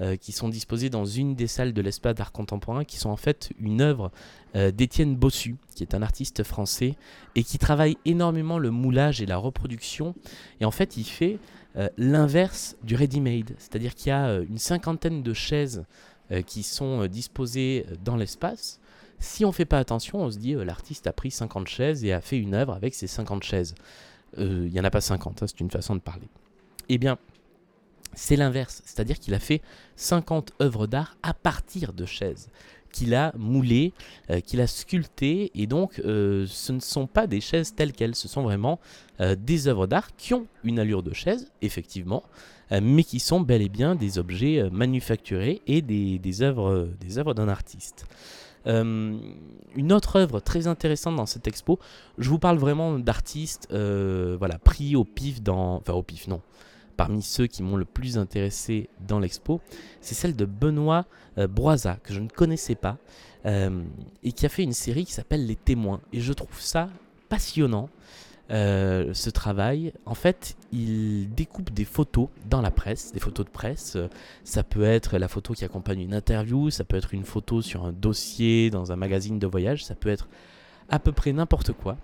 euh, 0.00 0.16
qui 0.16 0.32
sont 0.32 0.48
disposés 0.48 0.88
dans 0.88 1.04
une 1.04 1.34
des 1.34 1.46
salles 1.46 1.74
de 1.74 1.82
l'espace 1.82 2.14
d'art 2.14 2.32
contemporain, 2.32 2.84
qui 2.84 2.96
sont 2.96 3.10
en 3.10 3.18
fait 3.18 3.50
une 3.58 3.82
œuvre 3.82 4.10
euh, 4.56 4.70
d'Étienne 4.70 5.14
Bossu, 5.14 5.56
qui 5.74 5.82
est 5.82 5.94
un 5.94 6.00
artiste 6.00 6.42
français 6.42 6.94
et 7.34 7.44
qui 7.44 7.58
travaille 7.58 7.98
énormément 8.06 8.58
le 8.58 8.70
moulage 8.70 9.20
et 9.20 9.26
la 9.26 9.36
reproduction. 9.36 10.14
Et 10.60 10.64
en 10.64 10.70
fait, 10.70 10.96
il 10.96 11.04
fait 11.04 11.38
euh, 11.76 11.90
l'inverse 11.98 12.76
du 12.82 12.94
ready-made, 12.94 13.54
c'est-à-dire 13.58 13.94
qu'il 13.94 14.08
y 14.08 14.12
a 14.12 14.38
une 14.38 14.56
cinquantaine 14.56 15.22
de 15.22 15.34
chaises 15.34 15.84
qui 16.46 16.62
sont 16.62 17.06
disposées 17.06 17.84
dans 18.04 18.16
l'espace. 18.16 18.80
Si 19.18 19.44
on 19.44 19.48
ne 19.48 19.52
fait 19.52 19.64
pas 19.64 19.80
attention, 19.80 20.20
on 20.20 20.30
se 20.30 20.38
dit 20.38 20.54
l'artiste 20.54 21.08
a 21.08 21.12
pris 21.12 21.32
50 21.32 21.66
chaises 21.66 22.04
et 22.04 22.12
a 22.12 22.20
fait 22.20 22.38
une 22.38 22.54
œuvre 22.54 22.72
avec 22.72 22.94
ces 22.94 23.08
50 23.08 23.42
chaises. 23.42 23.74
Il 24.38 24.70
n'y 24.70 24.80
en 24.80 24.84
a 24.84 24.90
pas 24.90 25.00
50, 25.00 25.42
hein, 25.42 25.46
c'est 25.48 25.58
une 25.58 25.72
façon 25.72 25.96
de 25.96 26.00
parler. 26.00 26.28
Eh 26.88 26.98
bien, 26.98 27.18
c'est 28.14 28.36
l'inverse, 28.36 28.82
c'est-à-dire 28.84 29.18
qu'il 29.18 29.34
a 29.34 29.38
fait 29.38 29.62
50 29.96 30.52
œuvres 30.60 30.86
d'art 30.86 31.16
à 31.22 31.34
partir 31.34 31.92
de 31.92 32.04
chaises 32.04 32.48
qu'il 32.90 33.14
a 33.14 33.32
moulées, 33.36 33.92
euh, 34.30 34.40
qu'il 34.40 34.60
a 34.60 34.66
sculptées, 34.66 35.50
et 35.54 35.66
donc 35.66 36.00
euh, 36.00 36.46
ce 36.48 36.72
ne 36.72 36.80
sont 36.80 37.06
pas 37.06 37.26
des 37.26 37.40
chaises 37.40 37.74
telles 37.74 37.92
quelles, 37.92 38.14
ce 38.14 38.28
sont 38.28 38.42
vraiment 38.42 38.80
euh, 39.20 39.36
des 39.38 39.68
œuvres 39.68 39.86
d'art 39.86 40.14
qui 40.16 40.34
ont 40.34 40.46
une 40.64 40.78
allure 40.78 41.02
de 41.02 41.12
chaise, 41.12 41.50
effectivement, 41.62 42.22
mais 42.82 43.02
qui 43.02 43.18
sont 43.18 43.40
bel 43.40 43.62
et 43.62 43.68
bien 43.68 43.96
des 43.96 44.20
objets 44.20 44.70
manufacturés 44.70 45.60
et 45.66 45.82
des, 45.82 46.42
œuvres 46.42 47.34
d'un 47.34 47.48
artiste. 47.48 48.04
une 48.64 49.92
autre 49.92 50.14
œuvre 50.14 50.38
très 50.38 50.68
intéressante 50.68 51.16
dans 51.16 51.26
cette 51.26 51.48
expo, 51.48 51.80
je 52.18 52.30
vous 52.30 52.38
parle 52.38 52.58
vraiment 52.58 52.96
d'artistes 53.00 53.66
voilà, 53.72 54.60
pris 54.62 54.94
au 54.94 55.02
pif 55.02 55.42
dans... 55.42 55.78
Enfin 55.78 55.94
au 55.94 56.04
pif 56.04 56.28
non, 56.28 56.42
parmi 57.04 57.22
ceux 57.22 57.46
qui 57.46 57.62
m'ont 57.62 57.76
le 57.76 57.86
plus 57.86 58.18
intéressé 58.18 58.90
dans 59.06 59.18
l'expo, 59.18 59.60
c'est 60.00 60.14
celle 60.14 60.36
de 60.36 60.44
Benoît 60.44 61.06
Broisa, 61.36 61.96
que 62.02 62.12
je 62.12 62.20
ne 62.20 62.28
connaissais 62.28 62.74
pas, 62.74 62.98
et 63.46 64.32
qui 64.32 64.44
a 64.44 64.48
fait 64.50 64.62
une 64.62 64.74
série 64.74 65.06
qui 65.06 65.12
s'appelle 65.12 65.46
Les 65.46 65.56
témoins. 65.56 66.00
Et 66.12 66.20
je 66.20 66.32
trouve 66.32 66.60
ça 66.60 66.90
passionnant. 67.30 67.88
Euh, 68.50 69.14
ce 69.14 69.30
travail, 69.30 69.92
en 70.06 70.14
fait, 70.14 70.56
il 70.72 71.32
découpe 71.32 71.70
des 71.72 71.84
photos 71.84 72.28
dans 72.48 72.60
la 72.60 72.72
presse, 72.72 73.12
des 73.12 73.20
photos 73.20 73.46
de 73.46 73.50
presse. 73.50 73.96
Ça 74.44 74.62
peut 74.64 74.82
être 74.82 75.18
la 75.18 75.28
photo 75.28 75.54
qui 75.54 75.64
accompagne 75.64 76.00
une 76.00 76.14
interview, 76.14 76.68
ça 76.68 76.84
peut 76.84 76.96
être 76.96 77.14
une 77.14 77.24
photo 77.24 77.62
sur 77.62 77.84
un 77.84 77.92
dossier 77.92 78.70
dans 78.70 78.92
un 78.92 78.96
magazine 78.96 79.38
de 79.38 79.46
voyage, 79.46 79.84
ça 79.84 79.94
peut 79.94 80.08
être 80.08 80.28
à 80.88 80.98
peu 80.98 81.12
près 81.12 81.32
n'importe 81.32 81.72
quoi. 81.72 81.96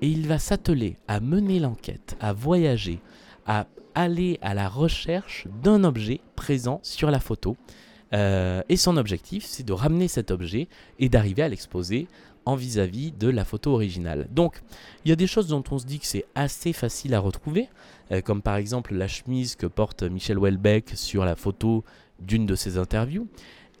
Et 0.00 0.08
il 0.08 0.26
va 0.26 0.38
s'atteler 0.38 0.96
à 1.06 1.20
mener 1.20 1.60
l'enquête, 1.60 2.16
à 2.18 2.32
voyager, 2.32 3.00
à 3.46 3.66
aller 3.94 4.38
à 4.42 4.54
la 4.54 4.68
recherche 4.68 5.46
d'un 5.62 5.84
objet 5.84 6.20
présent 6.36 6.80
sur 6.82 7.10
la 7.10 7.20
photo. 7.20 7.56
Euh, 8.12 8.62
et 8.68 8.76
son 8.76 8.96
objectif, 8.96 9.44
c'est 9.44 9.64
de 9.64 9.72
ramener 9.72 10.08
cet 10.08 10.30
objet 10.30 10.68
et 10.98 11.08
d'arriver 11.08 11.42
à 11.42 11.48
l'exposer 11.48 12.06
en 12.46 12.56
vis-à-vis 12.56 13.12
de 13.12 13.28
la 13.28 13.44
photo 13.44 13.72
originale. 13.72 14.28
Donc, 14.30 14.60
il 15.04 15.08
y 15.08 15.12
a 15.12 15.16
des 15.16 15.26
choses 15.26 15.48
dont 15.48 15.64
on 15.70 15.78
se 15.78 15.86
dit 15.86 15.98
que 15.98 16.06
c'est 16.06 16.26
assez 16.34 16.72
facile 16.72 17.14
à 17.14 17.18
retrouver, 17.18 17.68
euh, 18.12 18.20
comme 18.20 18.42
par 18.42 18.56
exemple 18.56 18.94
la 18.94 19.08
chemise 19.08 19.56
que 19.56 19.66
porte 19.66 20.02
Michel 20.02 20.38
Houellebecq 20.38 20.90
sur 20.94 21.24
la 21.24 21.36
photo 21.36 21.84
d'une 22.20 22.46
de 22.46 22.54
ses 22.54 22.76
interviews. 22.76 23.26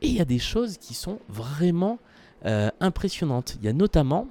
Et 0.00 0.08
il 0.08 0.14
y 0.14 0.20
a 0.20 0.24
des 0.24 0.38
choses 0.38 0.78
qui 0.78 0.94
sont 0.94 1.18
vraiment 1.28 1.98
euh, 2.46 2.70
impressionnantes. 2.80 3.56
Il 3.60 3.66
y 3.66 3.68
a 3.68 3.72
notamment 3.72 4.28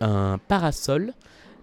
un 0.00 0.38
parasol 0.48 1.12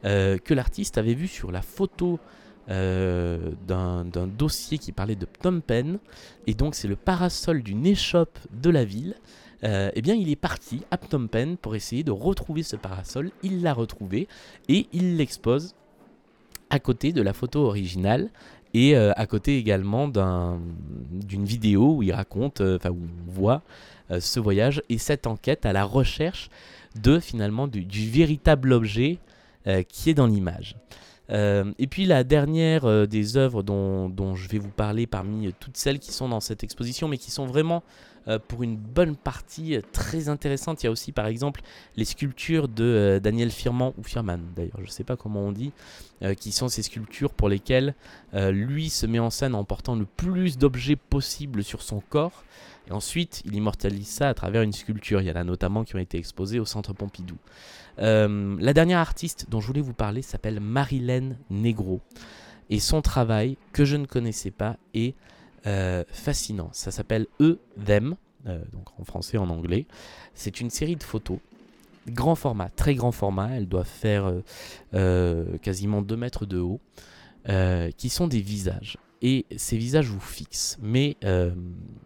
que 0.03 0.53
l'artiste 0.56 0.98
avait 0.98 1.13
vu 1.13 1.27
sur 1.27 1.51
la 1.51 1.62
photo 1.62 2.20
d'un 2.68 4.27
dossier 4.38 4.77
qui 4.77 4.91
parlait 4.91 5.15
de 5.15 5.27
Phnom 5.39 5.62
Penh. 5.62 5.98
Et 6.48 6.53
donc 6.53 6.75
c'est 6.75 6.88
le 6.88 6.96
parasol 6.96 7.63
d'une 7.63 7.86
échoppe 7.86 8.39
de 8.51 8.70
la 8.70 8.86
ville 8.86 9.15
euh, 9.63 9.91
eh 9.94 10.01
bien 10.01 10.15
il 10.15 10.30
est 10.30 10.36
parti 10.36 10.82
à 10.89 10.98
Phnom 10.98 11.27
Penh 11.27 11.58
pour 11.58 11.75
essayer 11.75 12.03
de 12.03 12.12
retrouver 12.12 12.63
ce 12.63 12.75
parasol. 12.75 13.32
Il 13.44 13.62
l'a 13.62 13.74
retrouvé 13.74 14.27
et 14.68 14.88
il 14.91 15.18
l'expose 15.18 15.75
à 16.70 16.80
côté 16.80 17.12
de 17.13 17.22
la 17.22 17.34
photo 17.34 17.65
originale 17.65 18.30
et 18.74 18.96
euh, 18.96 19.12
à 19.15 19.27
côté 19.27 19.58
également 19.58 20.08
d'une 20.08 21.46
vidéo 21.46 21.96
où 21.98 22.03
il 22.03 22.13
raconte, 22.13 22.62
euh, 22.62 22.77
enfin 22.77 22.89
où 22.89 23.00
on 23.27 23.32
voit 23.32 23.62
ce 24.20 24.41
voyage 24.41 24.82
et 24.89 24.98
cette 24.98 25.25
enquête 25.25 25.65
à 25.65 25.72
la 25.72 25.86
recherche 25.86 26.50
de 27.01 27.18
finalement 27.18 27.70
du, 27.70 28.10
véritable 28.10 28.74
objet 28.74 29.20
qui 29.88 30.10
est 30.10 30.13
dans 30.13 30.27
l'image. 30.27 30.75
Et 31.32 31.88
puis 31.88 32.06
la 32.06 32.24
dernière 32.24 33.08
des 33.08 33.38
œuvres 33.38 33.64
dont, 33.64 34.36
je 34.36 34.48
vais 34.50 34.58
vous 34.58 34.70
parler 34.70 35.08
parmi 35.08 35.54
toutes 35.60 35.78
celles 35.78 36.00
qui 36.00 36.12
sont 36.12 36.30
dans 36.30 36.40
cette 36.40 36.64
exposition, 36.64 37.08
mais 37.08 37.18
qui 37.18 37.32
sont 37.32 37.46
vraiment 37.46 37.84
euh, 38.28 38.38
pour 38.38 38.62
une 38.62 38.78
bonne 38.78 39.16
partie 39.16 39.76
euh, 39.76 39.82
très 39.94 40.30
intéressante. 40.30 40.84
Il 40.84 40.86
y 40.86 40.90
a 40.90 40.92
aussi 40.92 41.12
par 41.12 41.26
exemple 41.26 41.62
les 41.96 42.06
sculptures 42.06 42.68
de 42.68 42.84
euh, 42.84 43.20
Daniel 43.20 43.50
Firman, 43.50 43.94
ou 43.98 44.04
Firman 44.04 44.40
d'ailleurs, 44.56 44.78
je 44.78 44.84
ne 44.84 44.90
sais 44.90 45.04
pas 45.04 45.16
comment 45.16 45.42
on 45.42 45.52
dit, 45.52 45.72
qui 46.38 46.52
sont 46.52 46.68
ces 46.68 46.84
sculptures 46.84 47.34
pour 47.34 47.50
lesquelles 47.50 47.96
lui 48.32 48.92
se 48.92 49.08
met 49.08 49.18
en 49.18 49.32
scène 49.32 49.56
en 49.56 49.64
portant 49.64 49.96
le 49.96 50.06
plus 50.06 50.60
d'objets 50.60 50.96
possible 50.96 51.64
sur 51.64 51.82
son 51.82 52.00
corps. 52.00 52.44
Et 52.88 52.92
ensuite, 52.92 53.42
il 53.46 53.56
immortalise 53.56 54.08
ça 54.08 54.30
à 54.30 54.34
travers 54.34 54.62
une 54.62 54.74
sculpture. 54.74 55.22
Il 55.22 55.28
y 55.28 55.32
en 55.32 55.36
a 55.36 55.44
notamment 55.44 55.84
qui 55.84 55.96
ont 55.96 56.00
été 56.00 56.18
exposées 56.18 56.60
au 56.60 56.66
Centre 56.66 56.94
Pompidou. 56.94 57.38
la 57.98 58.74
dernière 58.74 59.00
artiste 59.00 59.48
dont 59.50 59.62
je 59.62 59.68
voulais 59.68 59.82
vous 59.82 59.94
parler 59.94 60.22
s'appelle 60.22 60.60
Marilène 60.60 61.38
Negro. 61.50 62.02
Et 62.72 62.80
son 62.80 63.02
travail, 63.02 63.58
que 63.74 63.84
je 63.84 63.98
ne 63.98 64.06
connaissais 64.06 64.50
pas, 64.50 64.78
est 64.94 65.14
euh, 65.68 66.04
fascinant. 66.08 66.70
Ça 66.72 66.90
s'appelle 66.90 67.28
E, 67.42 67.60
Them, 67.86 68.16
euh, 68.48 68.64
donc 68.72 68.88
en 68.98 69.04
français, 69.04 69.38
en 69.38 69.50
anglais. 69.50 69.86
C'est 70.34 70.62
une 70.62 70.70
série 70.70 70.96
de 70.96 71.04
photos, 71.04 71.38
grand 72.08 72.34
format, 72.34 72.70
très 72.70 72.96
grand 72.96 73.12
format. 73.12 73.50
Elles 73.52 73.68
doivent 73.68 73.86
faire 73.86 74.34
euh, 74.94 75.58
quasiment 75.58 76.02
2 76.02 76.16
mètres 76.16 76.46
de 76.46 76.60
haut, 76.60 76.80
qui 77.98 78.10
sont 78.10 78.28
des 78.28 78.42
visages. 78.42 78.98
Et 79.22 79.46
ces 79.56 79.78
visages 79.78 80.08
vous 80.08 80.20
fixent. 80.20 80.78
Mais 80.82 81.18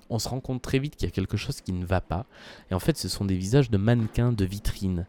on 0.10 0.20
se 0.20 0.30
rend 0.30 0.40
compte 0.40 0.62
très 0.62 0.80
vite 0.80 0.96
qu'il 0.96 1.08
y 1.08 1.12
a 1.12 1.14
quelque 1.14 1.38
chose 1.38 1.62
qui 1.62 1.72
ne 1.72 1.86
va 1.86 2.02
pas. 2.02 2.26
Et 2.72 2.74
en 2.74 2.80
fait, 2.80 2.98
ce 2.98 3.08
sont 3.08 3.26
des 3.26 3.36
visages 3.36 3.70
de 3.70 3.78
mannequins 3.78 4.32
de 4.32 4.46
vitrine. 4.46 5.06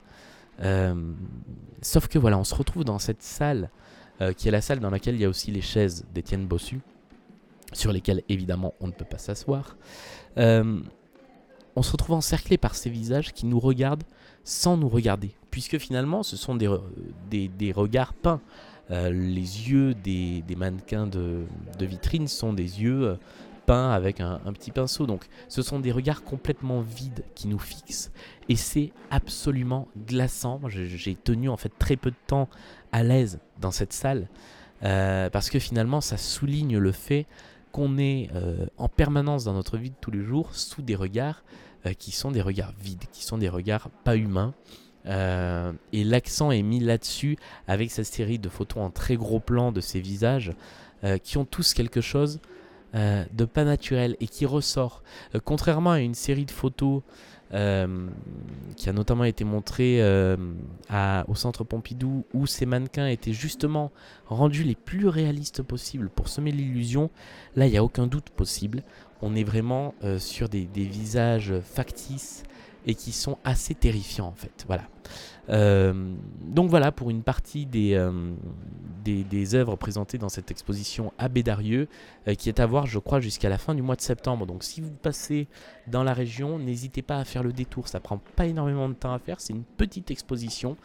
sauf 1.83 2.09
que 2.09 2.19
voilà, 2.19 2.39
on 2.39 2.45
se 2.45 2.55
retrouve 2.55 2.85
dans 2.85 2.99
cette 2.99 3.23
salle, 3.23 3.71
qui 4.37 4.49
est 4.49 4.53
la 4.53 4.61
salle 4.61 4.81
dans 4.81 4.91
laquelle 4.91 5.17
il 5.17 5.21
y 5.21 5.25
a 5.25 5.29
aussi 5.29 5.51
les 5.51 5.63
chaises 5.63 6.05
d'Étienne 6.15 6.47
Bossu 6.47 6.81
sur 7.73 7.93
lesquels 7.93 8.23
évidemment 8.29 8.75
on 8.81 8.87
ne 8.87 8.93
peut 8.93 9.05
pas 9.05 9.19
s'asseoir. 9.19 9.77
Euh, 10.39 10.81
on 11.75 11.83
se 11.83 11.93
retrouve 11.93 12.17
encerclé 12.17 12.57
par 12.57 12.75
ces 12.75 12.91
visages 12.91 13.33
qui 13.33 13.47
nous 13.47 13.61
regardent 13.61 14.05
sans 14.45 14.77
nous 14.77 14.89
regarder, 14.89 15.35
puisque 15.51 15.79
finalement 15.79 16.23
ce 16.23 16.37
sont 16.37 16.55
des, 16.55 17.73
regards 17.73 18.15
peints. 18.15 18.41
Euh, 18.91 19.11
les 19.11 19.71
yeux 19.71 19.95
des, 19.95 20.43
mannequins 20.57 21.07
de, 21.07 21.45
vitrine 21.81 22.29
sont 22.29 22.53
des 22.53 22.83
yeux 22.83 23.03
euh, 23.03 23.17
peints 23.67 23.91
avec 23.91 24.21
un, 24.21 24.39
petit 24.53 24.71
pinceau, 24.71 25.07
donc 25.07 25.27
ce 25.49 25.63
sont 25.63 25.81
des 25.81 25.91
regards 25.91 26.23
complètement 26.23 26.83
vides 26.83 27.25
qui 27.35 27.49
nous 27.49 27.59
fixent, 27.59 28.13
et 28.49 28.55
c'est 28.55 28.93
absolument 29.11 29.89
glaçant. 30.07 30.61
J'ai 30.69 31.17
tenu 31.17 31.49
en 31.49 31.57
fait 31.57 31.73
très 31.77 31.97
peu 31.97 32.11
de 32.11 32.17
temps 32.29 32.49
à 32.93 33.03
l'aise 33.03 33.41
dans 33.61 33.73
cette 33.73 33.93
salle, 33.93 34.29
parce 34.81 35.51
que 35.51 35.59
finalement 35.59 36.01
ça 36.01 36.17
souligne 36.17 36.79
le 36.79 36.93
fait 36.93 37.27
qu'on 37.77 37.99
est 37.99 38.31
euh, 38.35 38.67
en 38.79 38.89
permanence 38.89 39.45
dans 39.45 39.53
notre 39.53 39.77
vie 39.77 39.91
de 39.91 39.97
tous 40.01 40.11
les 40.11 40.23
jours 40.23 40.55
sous 40.55 40.81
des 40.81 40.95
regards 40.95 41.45
euh, 41.85 41.93
qui 41.93 42.11
sont 42.11 42.31
des 42.31 42.41
regards 42.41 42.73
vides, 42.81 43.05
qui 43.13 43.23
sont 43.23 43.37
des 43.37 43.51
regards 43.51 43.91
pas 44.03 44.17
humains. 44.17 44.55
Euh, 45.07 45.73
et 45.93 46.05
l'accent 46.05 46.51
est 46.51 46.63
mis 46.63 46.81
là-dessus 46.81 47.37
avec 47.69 47.91
cette 47.91 48.07
série 48.07 48.39
de 48.39 48.49
photos 48.49 48.83
en 48.83 48.91
très 48.91 49.17
gros 49.17 49.41
plan 49.41 49.73
de 49.73 49.81
ces 49.81 50.01
visages 50.01 50.53
qui 51.23 51.39
ont 51.39 51.45
tous 51.45 51.73
quelque 51.73 52.01
chose 52.01 52.41
de 52.95 53.45
pas 53.45 53.63
naturel 53.63 54.17
et 54.19 54.27
qui 54.27 54.45
ressort. 54.45 55.05
contrairement 55.45 55.93
à 55.93 56.01
une 56.01 56.15
série 56.15 56.47
de 56.47 56.51
photos 56.51 57.03
euh, 57.55 58.09
qui 58.77 58.89
a 58.89 58.93
notamment 58.93 59.23
été 59.23 59.45
montré 59.45 60.03
euh, 60.03 60.37
au 61.29 61.37
centre 61.37 61.63
Pompidou, 61.63 62.25
où 62.35 62.45
ces 62.47 62.67
mannequins 62.67 63.07
étaient 63.07 63.33
justement 63.33 63.93
rendus 64.27 64.65
les 64.65 64.75
plus 64.75 65.07
réalistes 65.07 65.63
possibles 65.63 66.09
pour 66.09 66.29
semer 66.29 66.51
l'illusion. 66.51 67.09
Là, 67.55 67.67
il 67.67 67.71
n'y 67.71 67.79
a 67.79 67.85
aucun 67.85 68.09
doute 68.09 68.31
possible. 68.31 68.83
On 69.23 69.37
est 69.37 69.45
vraiment 69.45 69.95
euh, 70.03 70.19
sur 70.19 70.49
des, 70.49 70.67
visages 70.75 71.55
factices 71.63 72.43
et 72.87 72.95
qui 72.95 73.13
sont 73.13 73.39
assez 73.45 73.75
terrifiants 73.75 74.29
en 74.29 74.35
fait. 74.35 74.65
Voilà. 74.67 74.85
Euh, 75.49 76.15
donc 76.41 76.71
voilà 76.71 76.91
pour 76.91 77.11
une 77.11 77.23
partie 77.23 77.67
des, 77.67 77.95
euh, 77.95 78.33
des, 79.05 79.55
œuvres 79.55 79.77
présentées 79.77 80.19
dans 80.19 80.29
cette 80.29 80.51
exposition 80.51 81.13
à 81.19 81.29
Bédarieux, 81.29 81.89
euh, 82.27 82.35
qui 82.35 82.49
est 82.49 82.59
à 82.59 82.67
voir, 82.67 82.87
je 82.87 82.99
crois, 82.99 83.21
jusqu'à 83.21 83.49
la 83.49 83.59
fin 83.59 83.75
du 83.75 83.83
mois 83.83 83.97
de 83.97 84.01
septembre. 84.01 84.47
Donc 84.47 84.65
si 84.65 84.81
vous 84.81 84.91
passez 84.91 85.47
dans 85.87 86.03
la 86.03 86.13
région, 86.15 86.59
n'hésitez 86.59 87.03
pas 87.03 87.19
à 87.19 87.25
faire 87.25 87.43
le 87.43 87.53
détour. 87.53 87.89
Ça 87.89 88.01
prend 88.01 88.19
pas 88.35 88.47
énormément 88.47 88.89
de 88.89 88.95
temps 88.95 89.13
à 89.13 89.19
faire. 89.19 89.41
C'est 89.41 89.53
une 89.53 89.65
petite 89.65 90.11
exposition, 90.11 90.77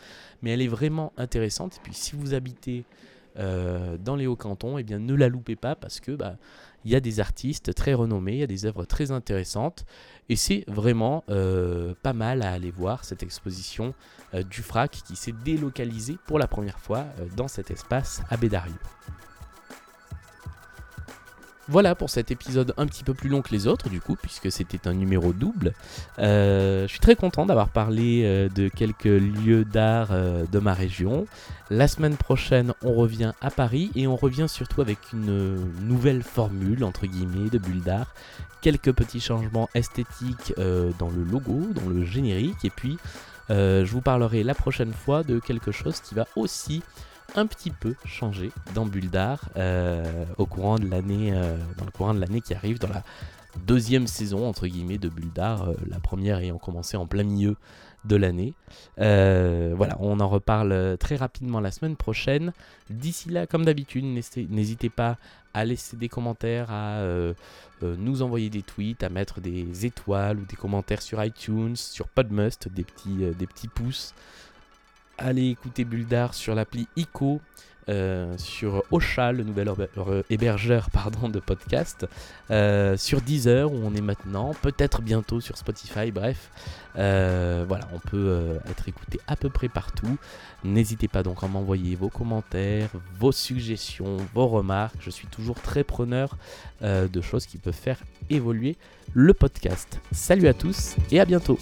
mais 0.42 0.52
elle 0.52 0.62
est 0.62 0.68
vraiment 0.68 1.14
intéressante. 1.18 1.78
Et 1.78 1.80
puis 1.84 1.94
si 1.94 2.16
vous 2.16 2.34
habitez 2.34 2.86
dans 3.36 4.16
les 4.16 4.28
Hauts-Cantons, 4.28 4.78
eh 4.78 4.84
bien 4.84 5.00
ne 5.00 5.14
la 5.16 5.30
loupez 5.30 5.56
pas 5.56 5.76
parce 5.76 6.00
que 6.00 6.12
bah, 6.12 6.36
il 6.86 6.92
y 6.92 6.96
a 6.96 7.00
des 7.00 7.20
artistes 7.20 7.74
très 7.74 7.94
renommés, 7.94 8.34
il 8.34 8.40
y 8.40 8.44
a 8.44 8.48
des 8.48 8.66
œuvres 8.66 8.86
très 8.86 9.12
intéressantes, 9.12 9.86
et 10.30 10.36
c'est 10.36 10.64
vraiment 10.68 11.24
euh, 11.30 11.94
pas 12.02 12.14
mal 12.14 12.42
à 12.42 12.52
aller 12.52 12.72
voir 12.72 13.04
cette 13.06 13.24
exposition 13.24 13.94
euh, 14.34 14.44
du 14.44 14.62
FRAC 14.62 15.04
qui 15.06 15.16
s'est 15.16 15.34
délocalisée 15.44 16.18
pour 16.26 16.40
la 16.40 16.48
première 16.48 16.80
fois 16.80 17.06
euh, 17.20 17.28
dans 17.36 17.48
cet 17.48 17.72
espace 17.72 18.22
à 18.30 18.38
Bédarieux. 18.38 18.80
Voilà 21.72 21.96
pour 21.96 22.10
cet 22.10 22.32
épisode 22.32 22.74
un 22.76 22.86
petit 22.86 23.06
peu 23.06 23.14
plus 23.14 23.30
long 23.30 23.42
que 23.42 23.52
les 23.52 23.66
autres, 23.66 23.88
du 23.88 24.02
coup, 24.02 24.18
puisque 24.22 24.52
c'était 24.52 24.90
un 24.90 24.94
numéro 24.94 25.32
double. 25.32 25.72
Euh, 26.20 26.86
je 26.86 26.92
suis 26.92 27.00
très 27.00 27.16
content 27.16 27.46
d'avoir 27.46 27.70
parlé 27.70 28.24
euh, 28.26 28.50
de 28.50 28.68
quelques 28.68 29.06
lieux 29.06 29.64
d'art 29.64 30.10
euh, 30.12 30.44
de 30.52 30.60
ma 30.60 30.74
région. 30.74 31.28
La 31.70 31.88
semaine 31.88 32.18
prochaine, 32.18 32.74
on 32.84 32.94
revient 32.94 33.32
à 33.40 33.50
Paris 33.50 33.90
et 33.96 34.06
on 34.06 34.18
revient 34.18 34.48
surtout 34.50 34.82
avec 34.82 34.98
une 35.14 35.56
nouvelle 35.88 36.24
formule, 36.24 36.84
entre 36.84 37.06
guillemets, 37.06 37.50
de 37.50 37.58
bulle 37.58 37.84
d'art. 37.84 38.14
Quelques 38.60 38.92
petits 38.92 39.22
changements 39.22 39.70
esthétiques 39.74 40.54
dans 40.58 41.10
le 41.10 41.24
logo, 41.24 41.70
dans 41.74 41.90
le 41.90 42.04
générique, 42.04 42.66
et 42.66 42.70
puis 42.70 42.98
je 43.50 43.90
vous 43.90 44.02
parlerai 44.02 44.44
la 44.44 44.54
prochaine 44.54 44.92
fois 44.92 45.24
de 45.24 45.40
quelque 45.40 45.72
chose 45.72 46.02
qui 46.02 46.16
va 46.16 46.28
aussi 46.36 46.84
un 47.36 47.46
petit 47.46 47.72
peu 47.72 47.96
changé 48.06 48.52
dans 48.74 48.86
Bulldar 48.86 49.50
euh, 49.58 50.26
au 50.38 50.46
courant 50.46 50.78
de 50.78 50.88
l'année, 50.88 51.32
euh, 51.34 51.58
dans 51.78 51.86
le 51.86 51.92
courant 51.92 52.14
de 52.14 52.20
l'année 52.20 52.42
qui 52.42 52.54
arrive, 52.54 52.80
dans 52.80 52.90
la 52.90 53.04
deuxième 53.66 54.08
saison 54.08 54.48
entre 54.48 54.68
guillemets 54.68 54.98
de 54.98 55.10
Bulldar, 55.10 55.64
euh, 55.64 55.74
la 55.88 56.00
première 56.00 56.40
ayant 56.40 56.58
commencé 56.58 56.98
en 56.98 57.06
plein 57.06 57.24
milieu 57.24 57.56
de 58.06 58.16
l'année. 58.16 58.54
Euh, 59.00 59.74
voilà, 59.76 59.96
on 60.00 60.20
en 60.20 60.28
reparle 60.28 60.98
très 61.00 61.16
rapidement 61.16 61.60
la 61.60 61.72
semaine 61.72 61.96
prochaine. 61.96 62.52
D'ici 62.90 63.30
là, 63.30 63.46
comme 63.46 63.64
d'habitude, 63.64 64.04
n'hésitez 64.04 64.90
pas 64.90 65.18
à 65.54 65.66
laisser 65.66 65.98
des 65.98 66.10
commentaires, 66.10 66.72
à 66.72 67.00
euh, 67.02 67.34
nous 67.82 68.24
envoyer 68.24 68.50
des 68.50 68.64
tweets, 68.64 69.04
à 69.04 69.10
mettre 69.10 69.40
des 69.40 69.86
étoiles 69.86 70.40
ou 70.40 70.46
des 70.46 70.56
commentaires 70.56 71.02
sur 71.02 71.24
iTunes, 71.24 71.76
sur 71.76 72.08
Podmust, 72.08 72.70
des 72.70 72.84
petits 72.84 73.68
pouces. 73.68 74.16
Allez 75.24 75.50
écouter 75.50 75.86
Bulldar 75.86 76.34
sur 76.34 76.56
l'appli 76.56 76.88
ICO. 76.96 77.42
Euh, 77.90 78.38
sur 78.38 78.84
Ocha, 78.92 79.32
le 79.32 79.44
nouvel 79.44 79.72
hébergeur 80.30 80.92
pardon, 80.92 81.30
de 81.30 81.40
podcast, 81.40 82.06
euh, 82.52 82.96
sur 82.96 83.22
Deezer 83.22 83.72
où 83.72 83.76
on 83.84 83.96
est 83.96 84.02
maintenant, 84.02 84.54
peut-être 84.62 85.02
bientôt 85.02 85.42
sur 85.42 85.58
Spotify, 85.58 86.12
bref. 86.12 86.52
Euh, 86.96 87.66
voilà, 87.68 87.88
on 87.92 87.98
peut 87.98 88.60
être 88.70 88.88
écouté 88.88 89.20
à 89.28 89.36
peu 89.36 89.50
près 89.50 89.68
partout. 89.68 90.18
N'hésitez 90.64 91.08
pas 91.08 91.24
donc 91.24 91.44
à 91.44 91.48
m'envoyer 91.48 91.96
vos 91.96 92.10
commentaires, 92.10 92.90
vos 93.20 93.32
suggestions, 93.32 94.18
vos 94.36 94.48
remarques. 94.48 94.98
Je 95.00 95.10
suis 95.10 95.28
toujours 95.28 95.60
très 95.60 95.84
preneur 95.84 96.38
de 96.82 97.22
choses 97.22 97.48
qui 97.48 97.58
peuvent 97.58 97.74
faire 97.74 98.00
évoluer 98.30 98.78
le 99.14 99.34
podcast. 99.34 100.00
Salut 100.12 100.48
à 100.48 100.54
tous 100.54 100.98
et 101.12 101.20
à 101.20 101.26
bientôt. 101.26 101.58